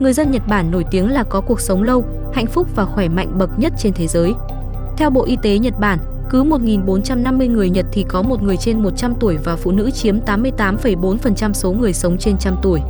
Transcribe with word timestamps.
người 0.00 0.12
dân 0.12 0.30
Nhật 0.30 0.42
Bản 0.48 0.70
nổi 0.70 0.84
tiếng 0.90 1.10
là 1.10 1.24
có 1.24 1.40
cuộc 1.40 1.60
sống 1.60 1.82
lâu, 1.82 2.04
hạnh 2.34 2.46
phúc 2.46 2.68
và 2.74 2.84
khỏe 2.84 3.08
mạnh 3.08 3.38
bậc 3.38 3.50
nhất 3.58 3.72
trên 3.78 3.92
thế 3.92 4.06
giới. 4.06 4.32
Theo 4.96 5.10
Bộ 5.10 5.24
Y 5.24 5.36
tế 5.42 5.58
Nhật 5.58 5.74
Bản, 5.80 5.98
cứ 6.30 6.42
1.450 6.42 7.50
người 7.50 7.70
Nhật 7.70 7.86
thì 7.92 8.04
có 8.08 8.22
một 8.22 8.42
người 8.42 8.56
trên 8.56 8.82
100 8.82 9.14
tuổi 9.20 9.36
và 9.44 9.56
phụ 9.56 9.72
nữ 9.72 9.90
chiếm 9.90 10.20
88,4% 10.20 11.52
số 11.52 11.72
người 11.72 11.92
sống 11.92 12.18
trên 12.18 12.36
trăm 12.38 12.56
tuổi. 12.62 12.80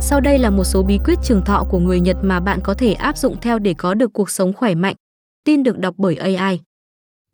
Sau 0.00 0.20
đây 0.20 0.38
là 0.38 0.50
một 0.50 0.64
số 0.64 0.82
bí 0.82 0.98
quyết 1.04 1.18
trường 1.24 1.44
thọ 1.44 1.64
của 1.70 1.78
người 1.78 2.00
Nhật 2.00 2.16
mà 2.22 2.40
bạn 2.40 2.60
có 2.62 2.74
thể 2.74 2.92
áp 2.92 3.18
dụng 3.18 3.36
theo 3.40 3.58
để 3.58 3.74
có 3.74 3.94
được 3.94 4.12
cuộc 4.12 4.30
sống 4.30 4.52
khỏe 4.52 4.74
mạnh. 4.74 4.94
Tin 5.44 5.62
được 5.62 5.78
đọc 5.78 5.94
bởi 5.98 6.16
AI. 6.16 6.60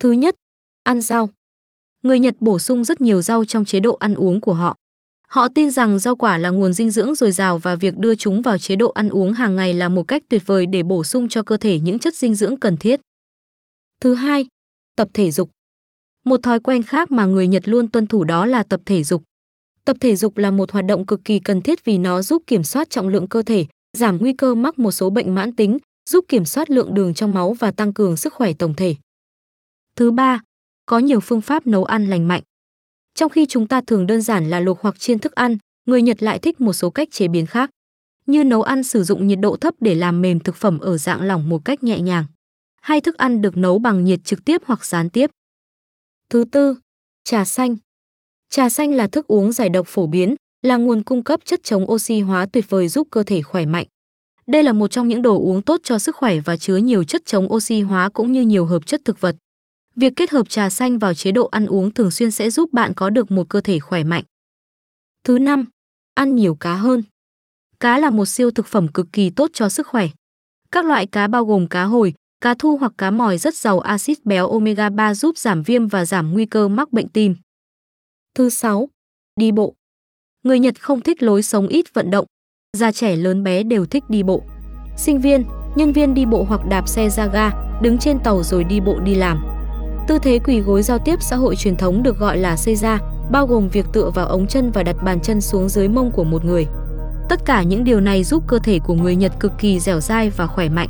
Thứ 0.00 0.12
nhất, 0.12 0.34
ăn 0.82 1.00
rau. 1.00 1.28
Người 2.02 2.18
Nhật 2.18 2.34
bổ 2.40 2.58
sung 2.58 2.84
rất 2.84 3.00
nhiều 3.00 3.22
rau 3.22 3.44
trong 3.44 3.64
chế 3.64 3.80
độ 3.80 3.96
ăn 4.00 4.14
uống 4.14 4.40
của 4.40 4.54
họ. 4.54 4.76
Họ 5.28 5.48
tin 5.48 5.70
rằng 5.70 5.98
rau 5.98 6.16
quả 6.16 6.38
là 6.38 6.50
nguồn 6.50 6.72
dinh 6.72 6.90
dưỡng 6.90 7.14
dồi 7.14 7.32
dào 7.32 7.58
và 7.58 7.74
việc 7.74 7.96
đưa 7.96 8.14
chúng 8.14 8.42
vào 8.42 8.58
chế 8.58 8.76
độ 8.76 8.90
ăn 8.90 9.08
uống 9.08 9.32
hàng 9.32 9.56
ngày 9.56 9.74
là 9.74 9.88
một 9.88 10.08
cách 10.08 10.22
tuyệt 10.28 10.42
vời 10.46 10.66
để 10.66 10.82
bổ 10.82 11.04
sung 11.04 11.28
cho 11.28 11.42
cơ 11.42 11.56
thể 11.56 11.78
những 11.80 11.98
chất 11.98 12.14
dinh 12.14 12.34
dưỡng 12.34 12.56
cần 12.56 12.76
thiết. 12.76 13.00
Thứ 14.00 14.14
hai, 14.14 14.46
tập 14.96 15.08
thể 15.14 15.30
dục. 15.30 15.50
Một 16.24 16.42
thói 16.42 16.60
quen 16.60 16.82
khác 16.82 17.10
mà 17.10 17.24
người 17.24 17.48
Nhật 17.48 17.68
luôn 17.68 17.88
tuân 17.88 18.06
thủ 18.06 18.24
đó 18.24 18.46
là 18.46 18.62
tập 18.62 18.80
thể 18.86 19.04
dục. 19.04 19.22
Tập 19.84 19.96
thể 20.00 20.16
dục 20.16 20.36
là 20.36 20.50
một 20.50 20.72
hoạt 20.72 20.84
động 20.84 21.06
cực 21.06 21.20
kỳ 21.24 21.38
cần 21.38 21.62
thiết 21.62 21.84
vì 21.84 21.98
nó 21.98 22.22
giúp 22.22 22.42
kiểm 22.46 22.64
soát 22.64 22.90
trọng 22.90 23.08
lượng 23.08 23.28
cơ 23.28 23.42
thể, 23.42 23.66
giảm 23.96 24.18
nguy 24.18 24.32
cơ 24.32 24.54
mắc 24.54 24.78
một 24.78 24.90
số 24.90 25.10
bệnh 25.10 25.34
mãn 25.34 25.56
tính, 25.56 25.78
giúp 26.10 26.24
kiểm 26.28 26.44
soát 26.44 26.70
lượng 26.70 26.94
đường 26.94 27.14
trong 27.14 27.34
máu 27.34 27.52
và 27.52 27.70
tăng 27.70 27.92
cường 27.92 28.16
sức 28.16 28.34
khỏe 28.34 28.52
tổng 28.52 28.74
thể. 28.74 28.96
Thứ 29.96 30.10
ba, 30.10 30.40
có 30.86 30.98
nhiều 30.98 31.20
phương 31.20 31.40
pháp 31.40 31.66
nấu 31.66 31.84
ăn 31.84 32.06
lành 32.06 32.28
mạnh. 32.28 32.42
Trong 33.18 33.30
khi 33.30 33.46
chúng 33.46 33.66
ta 33.66 33.80
thường 33.80 34.06
đơn 34.06 34.22
giản 34.22 34.50
là 34.50 34.60
luộc 34.60 34.80
hoặc 34.80 35.00
chiên 35.00 35.18
thức 35.18 35.32
ăn, 35.32 35.56
người 35.86 36.02
Nhật 36.02 36.22
lại 36.22 36.38
thích 36.38 36.60
một 36.60 36.72
số 36.72 36.90
cách 36.90 37.08
chế 37.10 37.28
biến 37.28 37.46
khác, 37.46 37.70
như 38.26 38.44
nấu 38.44 38.62
ăn 38.62 38.82
sử 38.82 39.04
dụng 39.04 39.26
nhiệt 39.26 39.38
độ 39.40 39.56
thấp 39.56 39.74
để 39.80 39.94
làm 39.94 40.22
mềm 40.22 40.40
thực 40.40 40.56
phẩm 40.56 40.78
ở 40.78 40.98
dạng 40.98 41.22
lỏng 41.22 41.48
một 41.48 41.64
cách 41.64 41.84
nhẹ 41.84 42.00
nhàng, 42.00 42.24
hay 42.80 43.00
thức 43.00 43.16
ăn 43.16 43.42
được 43.42 43.56
nấu 43.56 43.78
bằng 43.78 44.04
nhiệt 44.04 44.24
trực 44.24 44.44
tiếp 44.44 44.62
hoặc 44.64 44.84
gián 44.84 45.10
tiếp. 45.10 45.30
Thứ 46.30 46.44
tư, 46.52 46.76
trà 47.24 47.44
xanh. 47.44 47.76
Trà 48.50 48.68
xanh 48.68 48.94
là 48.94 49.06
thức 49.06 49.26
uống 49.26 49.52
giải 49.52 49.68
độc 49.68 49.86
phổ 49.88 50.06
biến, 50.06 50.34
là 50.62 50.76
nguồn 50.76 51.02
cung 51.02 51.24
cấp 51.24 51.40
chất 51.44 51.60
chống 51.62 51.90
oxy 51.90 52.20
hóa 52.20 52.46
tuyệt 52.52 52.64
vời 52.68 52.88
giúp 52.88 53.08
cơ 53.10 53.22
thể 53.22 53.42
khỏe 53.42 53.66
mạnh. 53.66 53.86
Đây 54.46 54.62
là 54.62 54.72
một 54.72 54.88
trong 54.90 55.08
những 55.08 55.22
đồ 55.22 55.38
uống 55.38 55.62
tốt 55.62 55.80
cho 55.84 55.98
sức 55.98 56.16
khỏe 56.16 56.40
và 56.40 56.56
chứa 56.56 56.76
nhiều 56.76 57.04
chất 57.04 57.22
chống 57.26 57.52
oxy 57.52 57.80
hóa 57.80 58.08
cũng 58.08 58.32
như 58.32 58.42
nhiều 58.42 58.66
hợp 58.66 58.86
chất 58.86 59.00
thực 59.04 59.20
vật. 59.20 59.36
Việc 60.00 60.12
kết 60.16 60.30
hợp 60.30 60.48
trà 60.48 60.70
xanh 60.70 60.98
vào 60.98 61.14
chế 61.14 61.32
độ 61.32 61.46
ăn 61.46 61.66
uống 61.66 61.90
thường 61.90 62.10
xuyên 62.10 62.30
sẽ 62.30 62.50
giúp 62.50 62.72
bạn 62.72 62.92
có 62.94 63.10
được 63.10 63.30
một 63.30 63.48
cơ 63.48 63.60
thể 63.60 63.78
khỏe 63.78 64.04
mạnh. 64.04 64.24
Thứ 65.24 65.38
năm, 65.38 65.64
ăn 66.14 66.36
nhiều 66.36 66.54
cá 66.54 66.74
hơn. 66.74 67.02
Cá 67.80 67.98
là 67.98 68.10
một 68.10 68.26
siêu 68.26 68.50
thực 68.50 68.66
phẩm 68.66 68.88
cực 68.88 69.06
kỳ 69.12 69.30
tốt 69.30 69.50
cho 69.52 69.68
sức 69.68 69.86
khỏe. 69.86 70.08
Các 70.70 70.84
loại 70.84 71.06
cá 71.06 71.26
bao 71.26 71.44
gồm 71.44 71.66
cá 71.66 71.84
hồi, 71.84 72.14
cá 72.40 72.54
thu 72.54 72.76
hoặc 72.76 72.92
cá 72.98 73.10
mòi 73.10 73.38
rất 73.38 73.54
giàu 73.54 73.80
axit 73.80 74.24
béo 74.24 74.50
omega 74.50 74.90
3 74.90 75.14
giúp 75.14 75.38
giảm 75.38 75.62
viêm 75.62 75.86
và 75.86 76.04
giảm 76.04 76.32
nguy 76.32 76.46
cơ 76.46 76.68
mắc 76.68 76.92
bệnh 76.92 77.08
tim. 77.08 77.34
Thứ 78.34 78.50
sáu, 78.50 78.88
đi 79.36 79.52
bộ. 79.52 79.74
Người 80.44 80.58
Nhật 80.58 80.80
không 80.80 81.00
thích 81.00 81.22
lối 81.22 81.42
sống 81.42 81.68
ít 81.68 81.94
vận 81.94 82.10
động. 82.10 82.26
Già 82.76 82.92
trẻ 82.92 83.16
lớn 83.16 83.42
bé 83.42 83.62
đều 83.62 83.86
thích 83.86 84.04
đi 84.08 84.22
bộ. 84.22 84.42
Sinh 84.96 85.20
viên, 85.20 85.44
nhân 85.76 85.92
viên 85.92 86.14
đi 86.14 86.26
bộ 86.26 86.44
hoặc 86.44 86.60
đạp 86.70 86.88
xe 86.88 87.10
ra 87.10 87.26
ga, 87.26 87.50
đứng 87.82 87.98
trên 87.98 88.18
tàu 88.24 88.42
rồi 88.42 88.64
đi 88.64 88.80
bộ 88.80 89.00
đi 89.00 89.14
làm. 89.14 89.57
Tư 90.08 90.18
thế 90.18 90.38
quỳ 90.44 90.60
gối 90.60 90.82
giao 90.82 90.98
tiếp 90.98 91.22
xã 91.22 91.36
hội 91.36 91.56
truyền 91.56 91.76
thống 91.76 92.02
được 92.02 92.18
gọi 92.18 92.38
là 92.38 92.56
xây 92.56 92.76
ra, 92.76 92.98
bao 93.30 93.46
gồm 93.46 93.68
việc 93.68 93.86
tựa 93.92 94.10
vào 94.10 94.26
ống 94.26 94.46
chân 94.46 94.70
và 94.70 94.82
đặt 94.82 94.96
bàn 95.02 95.20
chân 95.20 95.40
xuống 95.40 95.68
dưới 95.68 95.88
mông 95.88 96.10
của 96.10 96.24
một 96.24 96.44
người. 96.44 96.66
Tất 97.28 97.44
cả 97.44 97.62
những 97.62 97.84
điều 97.84 98.00
này 98.00 98.24
giúp 98.24 98.44
cơ 98.46 98.58
thể 98.58 98.78
của 98.78 98.94
người 98.94 99.16
Nhật 99.16 99.32
cực 99.40 99.52
kỳ 99.58 99.80
dẻo 99.80 100.00
dai 100.00 100.30
và 100.30 100.46
khỏe 100.46 100.68
mạnh. 100.68 100.88